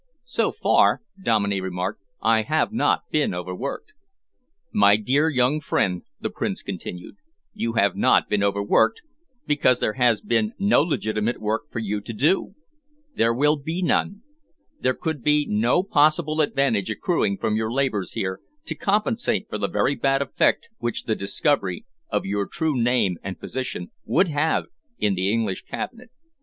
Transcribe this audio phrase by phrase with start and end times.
[0.25, 3.93] "So far," Dominey remarked, "I have not been overworked."
[4.73, 7.17] "My dear young friend," the Prince continued,
[7.53, 9.03] "you have not been overworked
[9.45, 12.55] because there has been no legitimate work for you to do.
[13.15, 14.23] There will be none.
[14.79, 19.69] There could be no possible advantage accruing from your labours here to compensate for the
[19.69, 24.65] very bad effect which the discovery of your true name and position would have
[24.97, 26.09] in the English Cabinet."